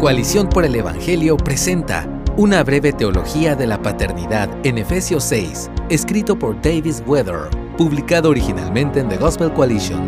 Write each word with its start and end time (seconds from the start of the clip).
Coalición 0.00 0.48
por 0.48 0.64
el 0.64 0.74
Evangelio 0.74 1.36
presenta 1.36 2.08
una 2.38 2.64
breve 2.64 2.90
teología 2.90 3.54
de 3.54 3.66
la 3.66 3.82
paternidad 3.82 4.48
en 4.64 4.78
Efesios 4.78 5.24
6, 5.24 5.70
escrito 5.90 6.38
por 6.38 6.58
Davis 6.62 7.02
Weather, 7.06 7.50
publicado 7.76 8.30
originalmente 8.30 9.00
en 9.00 9.10
The 9.10 9.18
Gospel 9.18 9.52
Coalition. 9.52 10.00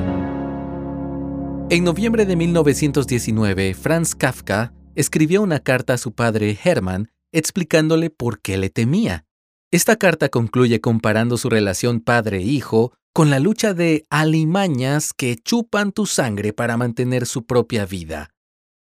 En 1.69 1.85
noviembre 1.85 2.25
de 2.25 2.37
1919, 2.37 3.75
Franz 3.75 4.15
Kafka 4.15 4.73
escribió 4.95 5.43
una 5.43 5.61
carta 5.61 5.93
a 5.93 5.99
su 5.99 6.15
padre 6.15 6.59
Hermann 6.65 7.11
explicándole 7.31 8.09
por 8.09 8.41
qué 8.41 8.57
le 8.57 8.71
temía. 8.71 9.27
Esta 9.71 9.97
carta 9.97 10.31
concluye 10.31 10.81
comparando 10.81 11.37
su 11.37 11.51
relación 11.51 12.01
padre-hijo 12.01 12.95
con 13.13 13.29
la 13.29 13.41
lucha 13.41 13.75
de 13.75 14.07
alimañas 14.09 15.13
que 15.13 15.37
chupan 15.37 15.93
tu 15.93 16.07
sangre 16.07 16.55
para 16.55 16.79
mantener 16.79 17.27
su 17.27 17.45
propia 17.45 17.85
vida. 17.85 18.32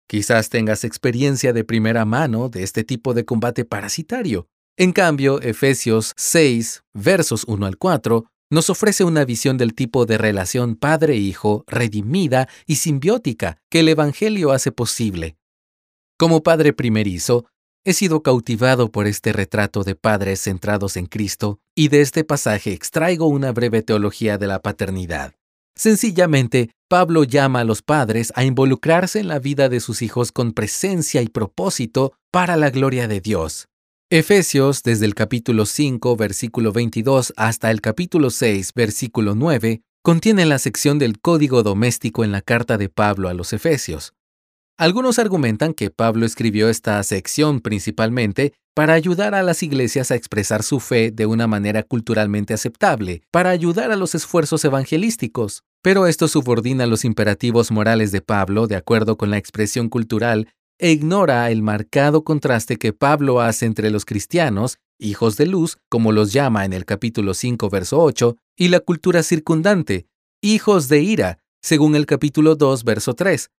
Quizás 0.07 0.49
tengas 0.49 0.83
experiencia 0.83 1.51
de 1.51 1.63
primera 1.63 2.05
mano 2.05 2.49
de 2.49 2.63
este 2.63 2.83
tipo 2.83 3.13
de 3.13 3.25
combate 3.25 3.65
parasitario. 3.65 4.47
En 4.77 4.91
cambio, 4.91 5.41
Efesios 5.41 6.13
6, 6.17 6.83
versos 6.93 7.45
1 7.47 7.65
al 7.65 7.77
4, 7.77 8.25
nos 8.51 8.69
ofrece 8.69 9.03
una 9.03 9.25
visión 9.25 9.57
del 9.57 9.73
tipo 9.73 10.05
de 10.05 10.17
relación 10.17 10.75
padre-hijo 10.75 11.63
redimida 11.65 12.47
y 12.67 12.75
simbiótica 12.75 13.57
que 13.69 13.79
el 13.79 13.89
Evangelio 13.89 14.51
hace 14.51 14.71
posible. 14.71 15.37
Como 16.17 16.43
padre 16.43 16.71
primerizo, 16.71 17.45
he 17.83 17.93
sido 17.93 18.21
cautivado 18.21 18.91
por 18.91 19.07
este 19.07 19.33
retrato 19.33 19.83
de 19.83 19.95
padres 19.95 20.41
centrados 20.41 20.97
en 20.97 21.07
Cristo 21.07 21.59
y 21.75 21.87
de 21.87 22.01
este 22.01 22.23
pasaje 22.23 22.73
extraigo 22.73 23.27
una 23.27 23.51
breve 23.51 23.81
teología 23.81 24.37
de 24.37 24.47
la 24.47 24.61
paternidad. 24.61 25.35
Sencillamente, 25.77 26.71
Pablo 26.87 27.23
llama 27.23 27.59
a 27.59 27.63
los 27.65 27.81
padres 27.81 28.31
a 28.35 28.45
involucrarse 28.45 29.19
en 29.19 29.27
la 29.27 29.39
vida 29.39 29.67
de 29.67 29.79
sus 29.81 30.01
hijos 30.01 30.31
con 30.31 30.53
presencia 30.53 31.21
y 31.21 31.27
propósito 31.27 32.13
para 32.31 32.55
la 32.55 32.69
gloria 32.69 33.07
de 33.07 33.19
Dios. 33.19 33.67
Efesios, 34.09 34.83
desde 34.83 35.05
el 35.05 35.15
capítulo 35.15 35.65
5, 35.65 36.15
versículo 36.15 36.71
22 36.71 37.33
hasta 37.35 37.71
el 37.71 37.81
capítulo 37.81 38.29
6, 38.29 38.71
versículo 38.75 39.35
9, 39.35 39.81
contiene 40.03 40.45
la 40.45 40.59
sección 40.59 40.99
del 40.99 41.19
código 41.19 41.63
doméstico 41.63 42.23
en 42.23 42.31
la 42.31 42.41
carta 42.41 42.77
de 42.77 42.87
Pablo 42.87 43.27
a 43.27 43.33
los 43.33 43.51
Efesios. 43.51 44.13
Algunos 44.77 45.19
argumentan 45.19 45.73
que 45.73 45.89
Pablo 45.89 46.25
escribió 46.25 46.67
esta 46.67 47.01
sección 47.03 47.61
principalmente 47.61 48.51
para 48.75 48.93
ayudar 48.93 49.33
a 49.33 49.41
las 49.41 49.63
iglesias 49.63 50.11
a 50.11 50.15
expresar 50.15 50.63
su 50.63 50.81
fe 50.81 51.11
de 51.11 51.25
una 51.25 51.47
manera 51.47 51.81
culturalmente 51.81 52.53
aceptable, 52.53 53.21
para 53.31 53.51
ayudar 53.51 53.91
a 53.91 53.95
los 53.95 54.15
esfuerzos 54.15 54.65
evangelísticos. 54.65 55.63
Pero 55.81 56.07
esto 56.07 56.27
subordina 56.27 56.87
los 56.87 57.05
imperativos 57.05 57.71
morales 57.71 58.11
de 58.11 58.19
Pablo 58.19 58.67
de 58.67 58.75
acuerdo 58.75 59.15
con 59.15 59.29
la 59.29 59.37
expresión 59.37 59.87
cultural 59.87 60.49
e 60.77 60.91
ignora 60.91 61.49
el 61.51 61.61
marcado 61.61 62.25
contraste 62.25 62.75
que 62.75 62.91
Pablo 62.91 63.39
hace 63.39 63.65
entre 63.65 63.89
los 63.91 64.03
cristianos, 64.03 64.79
hijos 64.99 65.37
de 65.37 65.45
luz, 65.45 65.77
como 65.87 66.11
los 66.11 66.33
llama 66.33 66.65
en 66.65 66.73
el 66.73 66.83
capítulo 66.83 67.33
5, 67.33 67.69
verso 67.69 68.01
8, 68.01 68.35
y 68.57 68.67
la 68.67 68.81
cultura 68.81 69.23
circundante, 69.23 70.07
hijos 70.41 70.89
de 70.89 71.01
ira, 71.01 71.39
según 71.61 71.95
el 71.95 72.05
capítulo 72.05 72.55
2, 72.55 72.83
verso 72.83 73.13
3, 73.13 73.51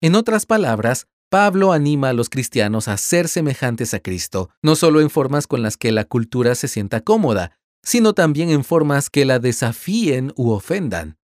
en 0.00 0.14
otras 0.14 0.46
palabras, 0.46 1.06
Pablo 1.30 1.72
anima 1.72 2.10
a 2.10 2.12
los 2.12 2.30
cristianos 2.30 2.88
a 2.88 2.96
ser 2.96 3.28
semejantes 3.28 3.92
a 3.92 4.00
Cristo, 4.00 4.48
no 4.62 4.76
solo 4.76 5.00
en 5.00 5.10
formas 5.10 5.46
con 5.46 5.62
las 5.62 5.76
que 5.76 5.92
la 5.92 6.04
cultura 6.04 6.54
se 6.54 6.68
sienta 6.68 7.02
cómoda, 7.02 7.58
sino 7.82 8.14
también 8.14 8.50
en 8.50 8.64
formas 8.64 9.10
que 9.10 9.24
la 9.24 9.38
desafíen 9.38 10.32
u 10.36 10.50
ofendan. 10.50 11.18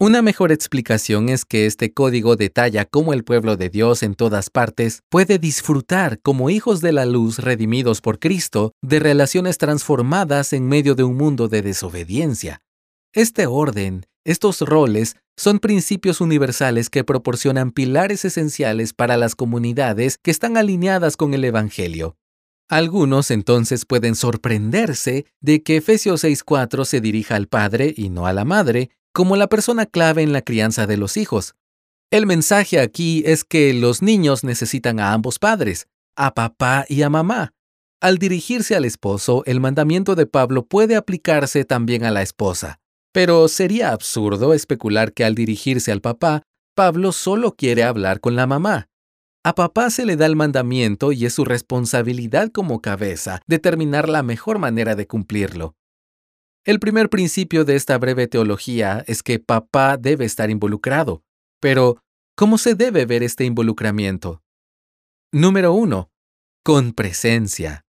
Una 0.00 0.22
mejor 0.22 0.52
explicación 0.52 1.28
es 1.28 1.44
que 1.44 1.66
este 1.66 1.92
código 1.92 2.36
detalla 2.36 2.84
cómo 2.84 3.12
el 3.12 3.24
pueblo 3.24 3.56
de 3.56 3.68
Dios 3.68 4.04
en 4.04 4.14
todas 4.14 4.48
partes 4.48 5.02
puede 5.08 5.38
disfrutar 5.40 6.20
como 6.20 6.50
hijos 6.50 6.80
de 6.80 6.92
la 6.92 7.04
luz 7.04 7.40
redimidos 7.40 8.00
por 8.00 8.20
Cristo 8.20 8.72
de 8.80 9.00
relaciones 9.00 9.58
transformadas 9.58 10.52
en 10.52 10.68
medio 10.68 10.94
de 10.94 11.02
un 11.02 11.16
mundo 11.16 11.48
de 11.48 11.62
desobediencia. 11.62 12.62
Este 13.12 13.46
orden 13.46 14.06
estos 14.28 14.60
roles 14.60 15.16
son 15.38 15.58
principios 15.58 16.20
universales 16.20 16.90
que 16.90 17.02
proporcionan 17.02 17.70
pilares 17.70 18.26
esenciales 18.26 18.92
para 18.92 19.16
las 19.16 19.34
comunidades 19.34 20.18
que 20.18 20.30
están 20.30 20.58
alineadas 20.58 21.16
con 21.16 21.32
el 21.32 21.44
Evangelio. 21.44 22.14
Algunos 22.68 23.30
entonces 23.30 23.86
pueden 23.86 24.14
sorprenderse 24.14 25.24
de 25.40 25.62
que 25.62 25.78
Efesios 25.78 26.24
6.4 26.24 26.84
se 26.84 27.00
dirija 27.00 27.36
al 27.36 27.46
padre 27.46 27.94
y 27.96 28.10
no 28.10 28.26
a 28.26 28.34
la 28.34 28.44
madre 28.44 28.90
como 29.14 29.34
la 29.34 29.46
persona 29.46 29.86
clave 29.86 30.20
en 30.20 30.34
la 30.34 30.42
crianza 30.42 30.86
de 30.86 30.98
los 30.98 31.16
hijos. 31.16 31.54
El 32.10 32.26
mensaje 32.26 32.80
aquí 32.80 33.22
es 33.24 33.44
que 33.44 33.72
los 33.72 34.02
niños 34.02 34.44
necesitan 34.44 35.00
a 35.00 35.14
ambos 35.14 35.38
padres, 35.38 35.88
a 36.16 36.34
papá 36.34 36.84
y 36.86 37.00
a 37.00 37.08
mamá. 37.08 37.54
Al 38.02 38.18
dirigirse 38.18 38.76
al 38.76 38.84
esposo, 38.84 39.42
el 39.46 39.58
mandamiento 39.58 40.14
de 40.14 40.26
Pablo 40.26 40.66
puede 40.66 40.96
aplicarse 40.96 41.64
también 41.64 42.04
a 42.04 42.10
la 42.10 42.20
esposa. 42.20 42.78
Pero 43.18 43.48
sería 43.48 43.90
absurdo 43.90 44.54
especular 44.54 45.12
que 45.12 45.24
al 45.24 45.34
dirigirse 45.34 45.90
al 45.90 46.00
papá, 46.00 46.44
Pablo 46.76 47.10
solo 47.10 47.56
quiere 47.56 47.82
hablar 47.82 48.20
con 48.20 48.36
la 48.36 48.46
mamá. 48.46 48.86
A 49.44 49.56
papá 49.56 49.90
se 49.90 50.06
le 50.06 50.14
da 50.14 50.24
el 50.24 50.36
mandamiento 50.36 51.10
y 51.10 51.26
es 51.26 51.34
su 51.34 51.44
responsabilidad 51.44 52.52
como 52.52 52.80
cabeza 52.80 53.40
determinar 53.48 54.08
la 54.08 54.22
mejor 54.22 54.60
manera 54.60 54.94
de 54.94 55.08
cumplirlo. 55.08 55.74
El 56.64 56.78
primer 56.78 57.10
principio 57.10 57.64
de 57.64 57.74
esta 57.74 57.98
breve 57.98 58.28
teología 58.28 59.02
es 59.08 59.24
que 59.24 59.40
papá 59.40 59.96
debe 59.96 60.24
estar 60.24 60.48
involucrado. 60.48 61.24
Pero, 61.60 62.00
¿cómo 62.36 62.56
se 62.56 62.76
debe 62.76 63.04
ver 63.04 63.24
este 63.24 63.44
involucramiento? 63.44 64.44
Número 65.32 65.72
1. 65.72 66.08
Con 66.62 66.92
presencia. 66.92 67.84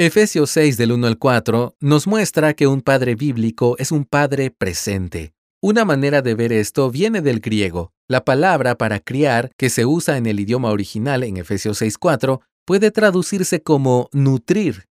Efesios 0.00 0.50
6 0.50 0.76
del 0.76 0.92
1 0.92 1.08
al 1.08 1.18
4 1.18 1.74
nos 1.80 2.06
muestra 2.06 2.54
que 2.54 2.68
un 2.68 2.82
padre 2.82 3.16
bíblico 3.16 3.74
es 3.78 3.90
un 3.90 4.04
padre 4.04 4.52
presente. 4.52 5.32
Una 5.60 5.84
manera 5.84 6.22
de 6.22 6.36
ver 6.36 6.52
esto 6.52 6.88
viene 6.88 7.20
del 7.20 7.40
griego. 7.40 7.92
La 8.06 8.24
palabra 8.24 8.78
para 8.78 9.00
criar, 9.00 9.50
que 9.58 9.70
se 9.70 9.86
usa 9.86 10.16
en 10.16 10.26
el 10.26 10.38
idioma 10.38 10.70
original 10.70 11.24
en 11.24 11.36
Efesios 11.36 11.82
6.4, 11.82 12.38
puede 12.64 12.92
traducirse 12.92 13.60
como 13.60 14.08
nutrir. 14.12 14.84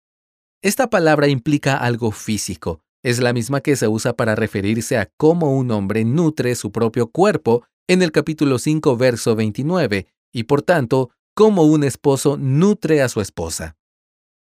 Esta 0.63 0.89
palabra 0.89 1.29
implica 1.29 1.77
algo 1.77 2.11
físico. 2.11 2.81
Es 3.03 3.19
la 3.19 3.35
misma 3.35 3.61
que 3.61 3.77
se 3.77 3.89
usa 3.89 4.15
para 4.15 4.35
referirse 4.35 4.97
a 4.97 5.11
cómo 5.19 5.55
un 5.55 5.71
hombre 5.71 6.07
nutre 6.07 6.55
su 6.55 6.73
propio 6.73 7.09
cuerpo 7.09 7.63
en 7.89 8.01
el 8.01 8.11
capítulo 8.11 8.59
5, 8.59 8.97
verso 8.97 9.37
29, 9.37 10.07
y 10.33 10.45
por 10.45 10.63
tanto, 10.63 11.11
cómo 11.35 11.65
un 11.65 11.85
esposo 11.85 12.39
nutre 12.39 13.03
a 13.03 13.11
su 13.11 13.21
esposa. 13.21 13.77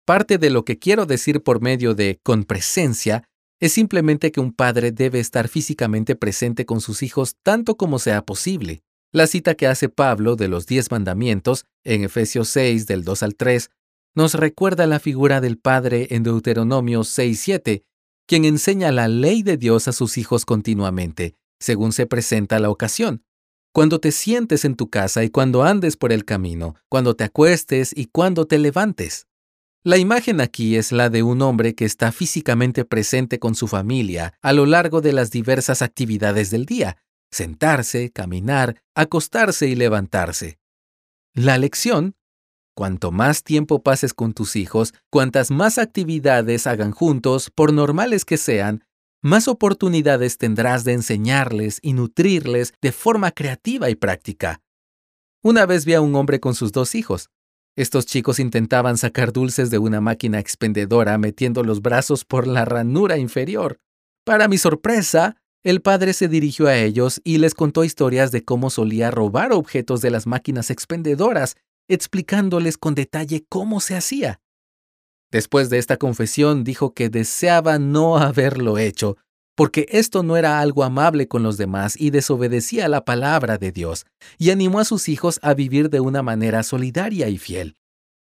Parte 0.09 0.39
de 0.39 0.49
lo 0.49 0.65
que 0.65 0.79
quiero 0.79 1.05
decir 1.05 1.43
por 1.43 1.61
medio 1.61 1.95
de 1.95 2.19
con 2.23 2.45
presencia 2.45 3.25
es 3.61 3.75
simplemente 3.75 4.33
que 4.33 4.41
un 4.41 4.55
padre 4.55 4.91
debe 4.91 5.21
estar 5.21 5.49
físicamente 5.49 6.17
presente 6.17 6.65
con 6.65 6.81
sus 6.81 7.03
hijos 7.03 7.37
tanto 7.43 7.77
como 7.77 7.99
sea 7.99 8.23
posible. 8.25 8.81
La 9.13 9.27
cita 9.27 9.55
que 9.55 9.67
hace 9.67 9.91
Pablo 9.91 10.35
de 10.35 10.49
los 10.49 10.65
diez 10.65 10.91
mandamientos 10.91 11.67
en 11.85 12.05
Efesios 12.05 12.49
6 12.49 12.87
del 12.87 13.05
2 13.05 13.23
al 13.23 13.35
3 13.35 13.69
nos 14.15 14.33
recuerda 14.33 14.87
la 14.87 14.99
figura 14.99 15.43
del 15.43 15.59
padre 15.59 16.07
en 16.09 16.23
Deuteronomio 16.23 17.01
6-7, 17.01 17.83
quien 18.27 18.47
enseña 18.47 18.91
la 18.93 19.09
ley 19.09 19.43
de 19.43 19.59
Dios 19.59 19.89
a 19.89 19.93
sus 19.93 20.17
hijos 20.17 20.47
continuamente, 20.47 21.35
según 21.61 21.93
se 21.93 22.07
presenta 22.07 22.59
la 22.61 22.71
ocasión. 22.71 23.25
Cuando 23.75 24.01
te 24.01 24.13
sientes 24.13 24.65
en 24.65 24.75
tu 24.75 24.89
casa 24.89 25.23
y 25.23 25.29
cuando 25.29 25.65
andes 25.65 25.99
por 25.99 26.13
el 26.13 26.25
camino, 26.25 26.77
cuando 26.89 27.15
te 27.15 27.25
acuestes 27.25 27.93
y 27.95 28.07
cuando 28.07 28.47
te 28.47 28.57
levantes. 28.57 29.28
La 29.89 29.97
imagen 29.97 30.43
aquí 30.43 30.77
es 30.77 30.93
la 30.93 31.09
de 31.09 31.23
un 31.23 31.41
hombre 31.41 31.75
que 31.75 31.87
está 31.87 32.13
físicamente 32.13 32.85
presente 32.85 33.39
con 33.39 33.55
su 33.55 33.67
familia 33.67 34.35
a 34.43 34.53
lo 34.53 34.67
largo 34.67 35.01
de 35.01 35.15
las 35.15 35.31
diversas 35.31 35.81
actividades 35.81 36.51
del 36.51 36.67
día, 36.67 36.99
sentarse, 37.31 38.11
caminar, 38.11 38.83
acostarse 38.95 39.67
y 39.67 39.75
levantarse. 39.75 40.59
La 41.33 41.57
lección, 41.57 42.17
cuanto 42.75 43.13
más 43.13 43.43
tiempo 43.45 43.83
pases 43.83 44.13
con 44.13 44.35
tus 44.35 44.57
hijos, 44.57 44.93
cuantas 45.09 45.51
más 45.51 45.79
actividades 45.79 46.67
hagan 46.67 46.91
juntos, 46.91 47.49
por 47.49 47.73
normales 47.73 48.27
que 48.27 48.37
sean, 48.37 48.85
más 49.23 49.49
oportunidades 49.49 50.37
tendrás 50.37 50.85
de 50.85 50.93
enseñarles 50.93 51.79
y 51.81 51.95
nutrirles 51.95 52.75
de 52.83 52.93
forma 52.93 53.31
creativa 53.31 53.89
y 53.89 53.95
práctica. 53.95 54.61
Una 55.43 55.65
vez 55.65 55.87
vi 55.87 55.95
a 55.95 56.03
un 56.03 56.15
hombre 56.15 56.41
con 56.41 56.55
sus 56.55 56.73
dos 56.73 56.95
hijos. 56.95 57.31
Estos 57.79 58.07
chicos 58.07 58.41
intentaban 58.41 58.99
sacar 58.99 59.33
dulces 59.33 59.71
de 59.71 59.79
una 59.79 60.01
máquina 60.01 60.41
expendedora 60.41 61.17
metiendo 61.17 61.63
los 61.63 61.81
brazos 61.81 62.25
por 62.25 62.49
la 62.49 62.65
ranura 62.65 63.19
inferior. 63.19 63.79
Para 64.25 64.49
mi 64.49 64.59
sorpresa, 64.59 65.37
el 65.63 65.81
padre 65.81 66.13
se 66.13 66.27
dirigió 66.27 66.67
a 66.67 66.77
ellos 66.77 67.21
y 67.23 67.39
les 67.39 67.55
contó 67.55 67.85
historias 67.85 68.33
de 68.33 68.43
cómo 68.43 68.71
solía 68.71 69.13
robar 69.13 69.53
objetos 69.53 70.01
de 70.01 70.11
las 70.11 70.27
máquinas 70.27 70.71
expendedoras, 70.71 71.55
explicándoles 71.87 72.79
con 72.79 72.97
detalle 72.97 73.45
cómo 73.49 73.79
se 73.79 73.95
hacía. 73.95 74.41
Después 75.31 75.71
de 75.71 75.79
esta 75.79 75.99
confesión 75.99 76.65
dijo 76.65 76.95
que 76.95 77.11
deseaba 77.11 77.79
no 77.79 78.19
haberlo 78.19 78.79
hecho, 78.79 79.19
porque 79.59 79.87
esto 79.91 80.23
no 80.23 80.37
era 80.37 80.61
algo 80.61 80.85
amable 80.85 81.27
con 81.27 81.43
los 81.43 81.57
demás 81.57 82.01
y 82.01 82.11
desobedecía 82.11 82.87
la 82.87 83.05
palabra 83.05 83.59
de 83.59 83.73
Dios, 83.73 84.07
y 84.39 84.51
animó 84.51 84.79
a 84.79 84.85
sus 84.85 85.09
hijos 85.09 85.41
a 85.43 85.53
vivir 85.53 85.91
de 85.91 85.99
una 85.99 86.23
manera 86.23 86.63
solidaria 86.63 87.29
y 87.29 87.39
fiel. 87.39 87.75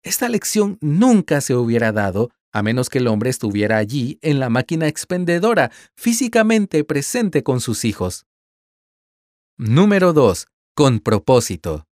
Esta 0.03 0.29
lección 0.29 0.77
nunca 0.83 1.41
se 1.41 1.55
hubiera 1.55 1.93
dado 1.93 2.31
a 2.53 2.63
menos 2.63 2.91
que 2.91 2.99
el 2.99 3.07
hombre 3.09 3.31
estuviera 3.31 3.79
allí 3.79 4.19
en 4.21 4.39
la 4.39 4.51
máquina 4.51 4.87
expendedora, 4.87 5.73
físicamente 5.97 6.85
presente 6.85 7.43
con 7.43 7.63
sus 7.63 7.87
hijos. 7.87 8.27
Número 9.57 10.13
2. 10.13 10.47
Con 10.77 11.01
propósito. 11.01 11.87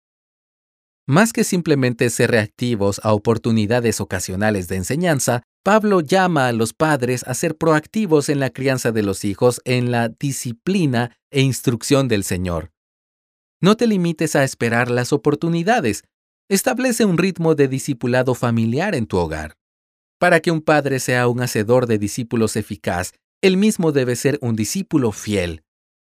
Más 1.06 1.32
que 1.32 1.44
simplemente 1.44 2.10
ser 2.10 2.32
reactivos 2.32 3.00
a 3.02 3.14
oportunidades 3.14 3.98
ocasionales 4.02 4.68
de 4.68 4.76
enseñanza, 4.76 5.42
Pablo 5.64 6.00
llama 6.00 6.48
a 6.48 6.52
los 6.52 6.72
padres 6.72 7.22
a 7.24 7.34
ser 7.34 7.56
proactivos 7.56 8.28
en 8.28 8.40
la 8.40 8.50
crianza 8.50 8.90
de 8.90 9.02
los 9.02 9.24
hijos 9.24 9.60
en 9.64 9.92
la 9.92 10.08
disciplina 10.08 11.16
e 11.30 11.40
instrucción 11.40 12.08
del 12.08 12.24
Señor. 12.24 12.72
No 13.60 13.76
te 13.76 13.86
limites 13.86 14.34
a 14.34 14.42
esperar 14.42 14.90
las 14.90 15.12
oportunidades. 15.12 16.02
Establece 16.48 17.04
un 17.04 17.16
ritmo 17.16 17.54
de 17.54 17.68
discipulado 17.68 18.34
familiar 18.34 18.96
en 18.96 19.06
tu 19.06 19.18
hogar. 19.18 19.54
Para 20.18 20.40
que 20.40 20.50
un 20.50 20.62
padre 20.62 20.98
sea 20.98 21.28
un 21.28 21.40
hacedor 21.40 21.86
de 21.86 21.98
discípulos 21.98 22.56
eficaz, 22.56 23.12
él 23.40 23.56
mismo 23.56 23.92
debe 23.92 24.16
ser 24.16 24.38
un 24.42 24.56
discípulo 24.56 25.12
fiel. 25.12 25.62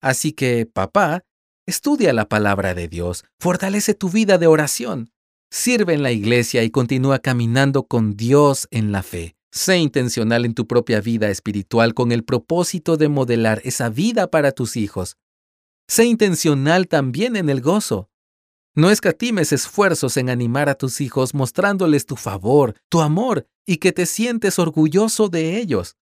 Así 0.02 0.34
que, 0.34 0.66
papá, 0.66 1.24
estudia 1.66 2.12
la 2.12 2.28
palabra 2.28 2.74
de 2.74 2.90
Dios, 2.90 3.24
fortalece 3.40 3.94
tu 3.94 4.10
vida 4.10 4.38
de 4.38 4.48
oración, 4.48 5.10
sirve 5.50 5.94
en 5.94 6.04
la 6.04 6.12
iglesia 6.12 6.64
y 6.64 6.70
continúa 6.70 7.20
caminando 7.20 7.84
con 7.84 8.18
Dios 8.18 8.68
en 8.72 8.92
la 8.92 9.04
fe. 9.04 9.37
Sé 9.58 9.80
intencional 9.80 10.46
en 10.46 10.54
tu 10.54 10.68
propia 10.68 11.02
vida 11.02 11.30
espiritual 11.30 11.96
con 11.96 12.12
el 12.12 12.24
propósito 12.24 12.96
de 12.96 13.10
modelar 13.10 13.60
esa 13.66 13.90
vida 13.90 14.30
para 14.30 14.52
tus 14.52 14.78
hijos. 14.78 15.18
Sé 15.88 16.06
intencional 16.06 16.88
también 16.88 17.36
en 17.36 17.50
el 17.50 17.60
gozo. 17.60 18.08
No 18.76 18.92
escatimes 18.92 19.52
esfuerzos 19.52 20.16
en 20.18 20.30
animar 20.30 20.70
a 20.70 20.76
tus 20.76 21.02
hijos 21.02 21.34
mostrándoles 21.34 22.06
tu 22.06 22.18
favor, 22.18 22.76
tu 22.88 23.02
amor 23.02 23.48
y 23.66 23.78
que 23.78 23.92
te 23.92 24.06
sientes 24.06 24.60
orgulloso 24.60 25.28
de 25.28 25.58
ellos. 25.58 25.96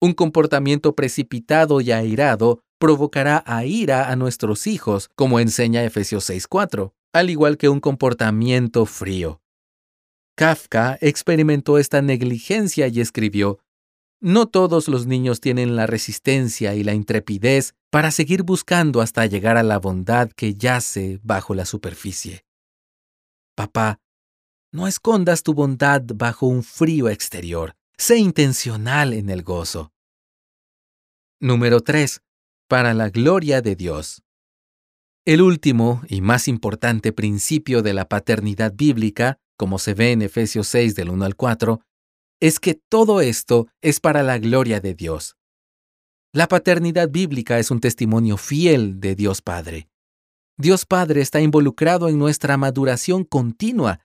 Un 0.00 0.14
comportamiento 0.14 0.94
precipitado 0.94 1.82
y 1.82 1.92
airado 1.92 2.62
provocará 2.78 3.44
a 3.46 3.66
ira 3.66 4.10
a 4.10 4.16
nuestros 4.16 4.66
hijos, 4.66 5.10
como 5.14 5.38
enseña 5.38 5.84
Efesios 5.84 6.30
6.4, 6.30 6.94
al 7.12 7.28
igual 7.28 7.58
que 7.58 7.68
un 7.68 7.80
comportamiento 7.80 8.86
frío. 8.86 9.42
Kafka 10.36 10.98
experimentó 11.00 11.78
esta 11.78 12.02
negligencia 12.02 12.88
y 12.88 13.00
escribió, 13.00 13.58
No 14.20 14.46
todos 14.46 14.86
los 14.86 15.06
niños 15.06 15.40
tienen 15.40 15.76
la 15.76 15.86
resistencia 15.86 16.74
y 16.74 16.84
la 16.84 16.92
intrepidez 16.92 17.74
para 17.90 18.10
seguir 18.10 18.42
buscando 18.42 19.00
hasta 19.00 19.24
llegar 19.24 19.56
a 19.56 19.62
la 19.62 19.78
bondad 19.78 20.30
que 20.30 20.54
yace 20.54 21.18
bajo 21.22 21.54
la 21.54 21.64
superficie. 21.64 22.44
Papá, 23.54 23.98
no 24.72 24.86
escondas 24.86 25.42
tu 25.42 25.54
bondad 25.54 26.02
bajo 26.14 26.46
un 26.46 26.62
frío 26.62 27.08
exterior. 27.08 27.74
Sé 27.96 28.18
intencional 28.18 29.14
en 29.14 29.30
el 29.30 29.42
gozo. 29.42 29.90
Número 31.40 31.80
3. 31.80 32.20
Para 32.68 32.92
la 32.92 33.08
gloria 33.08 33.62
de 33.62 33.74
Dios. 33.74 34.22
El 35.24 35.40
último 35.40 36.02
y 36.08 36.20
más 36.20 36.46
importante 36.46 37.14
principio 37.14 37.80
de 37.80 37.94
la 37.94 38.06
paternidad 38.06 38.74
bíblica, 38.74 39.38
como 39.56 39.78
se 39.78 39.94
ve 39.94 40.12
en 40.12 40.22
Efesios 40.22 40.68
6 40.68 40.94
del 40.94 41.10
1 41.10 41.24
al 41.24 41.36
4, 41.36 41.80
es 42.40 42.60
que 42.60 42.74
todo 42.74 43.20
esto 43.20 43.68
es 43.80 44.00
para 44.00 44.22
la 44.22 44.38
gloria 44.38 44.80
de 44.80 44.94
Dios. 44.94 45.36
La 46.32 46.48
paternidad 46.48 47.08
bíblica 47.08 47.58
es 47.58 47.70
un 47.70 47.80
testimonio 47.80 48.36
fiel 48.36 49.00
de 49.00 49.14
Dios 49.14 49.40
Padre. 49.40 49.88
Dios 50.58 50.84
Padre 50.84 51.20
está 51.20 51.40
involucrado 51.40 52.08
en 52.08 52.18
nuestra 52.18 52.56
maduración 52.56 53.24
continua. 53.24 54.00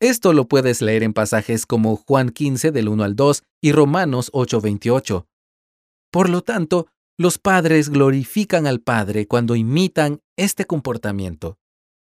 Esto 0.00 0.32
lo 0.32 0.48
puedes 0.48 0.82
leer 0.82 1.02
en 1.02 1.12
pasajes 1.12 1.66
como 1.66 1.96
Juan 1.96 2.30
15 2.30 2.70
del 2.70 2.88
1 2.88 3.04
al 3.04 3.16
2 3.16 3.42
y 3.62 3.72
Romanos 3.72 4.30
8 4.32 4.60
28. 4.60 5.26
Por 6.10 6.28
lo 6.28 6.42
tanto, 6.42 6.86
los 7.18 7.38
padres 7.38 7.90
glorifican 7.90 8.66
al 8.66 8.80
Padre 8.80 9.26
cuando 9.26 9.54
imitan 9.54 10.20
este 10.36 10.64
comportamiento. 10.64 11.58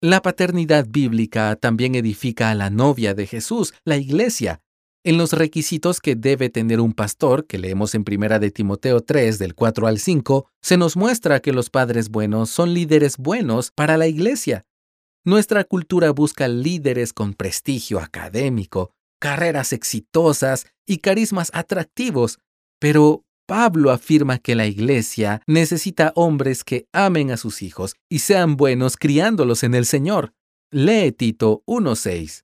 La 0.03 0.21
paternidad 0.21 0.85
bíblica 0.89 1.55
también 1.55 1.95
edifica 1.95 2.49
a 2.49 2.55
la 2.55 2.69
novia 2.69 3.13
de 3.13 3.25
Jesús, 3.25 3.73
la 3.85 3.95
iglesia, 3.95 4.59
en 5.05 5.17
los 5.17 5.31
requisitos 5.31 6.01
que 6.01 6.17
debe 6.17 6.49
tener 6.49 6.81
un 6.81 6.91
pastor, 6.91 7.47
que 7.47 7.57
leemos 7.57 7.95
en 7.95 8.03
1 8.05 8.39
de 8.39 8.51
Timoteo 8.51 8.99
3 8.99 9.39
del 9.39 9.55
4 9.55 9.87
al 9.87 9.99
5, 9.99 10.49
se 10.61 10.75
nos 10.75 10.97
muestra 10.97 11.39
que 11.39 11.53
los 11.53 11.69
padres 11.69 12.09
buenos 12.09 12.49
son 12.49 12.73
líderes 12.73 13.15
buenos 13.15 13.71
para 13.71 13.95
la 13.95 14.07
iglesia. 14.07 14.65
Nuestra 15.23 15.63
cultura 15.63 16.11
busca 16.11 16.49
líderes 16.49 17.13
con 17.13 17.33
prestigio 17.33 18.01
académico, 18.01 18.91
carreras 19.21 19.71
exitosas 19.71 20.65
y 20.85 20.97
carismas 20.97 21.49
atractivos, 21.53 22.39
pero 22.77 23.23
Pablo 23.45 23.91
afirma 23.91 24.37
que 24.37 24.55
la 24.55 24.65
iglesia 24.65 25.41
necesita 25.47 26.13
hombres 26.15 26.63
que 26.63 26.87
amen 26.93 27.31
a 27.31 27.37
sus 27.37 27.61
hijos 27.61 27.95
y 28.09 28.19
sean 28.19 28.55
buenos 28.55 28.95
criándolos 28.97 29.63
en 29.63 29.75
el 29.75 29.85
Señor. 29.85 30.33
Lee 30.71 31.11
Tito 31.11 31.63
1.6. 31.67 32.43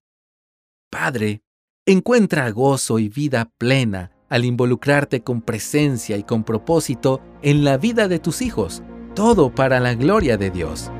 Padre, 0.89 1.41
Encuentra 1.85 2.49
gozo 2.51 2.99
y 2.99 3.07
vida 3.09 3.51
plena 3.57 4.11
al 4.29 4.45
involucrarte 4.45 5.23
con 5.23 5.41
presencia 5.41 6.17
y 6.17 6.23
con 6.23 6.43
propósito 6.43 7.19
en 7.41 7.63
la 7.63 7.77
vida 7.77 8.07
de 8.07 8.19
tus 8.19 8.43
hijos, 8.43 8.83
todo 9.15 9.55
para 9.55 9.79
la 9.79 9.95
gloria 9.95 10.37
de 10.37 10.51
Dios. 10.51 10.91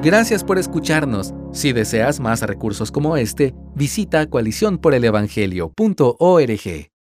Gracias 0.00 0.44
por 0.44 0.58
escucharnos. 0.58 1.34
Si 1.52 1.72
deseas 1.72 2.20
más 2.20 2.42
recursos 2.42 2.92
como 2.92 3.16
este, 3.16 3.52
visita 3.74 4.30
coaliciónporelevangelio.org. 4.30 6.97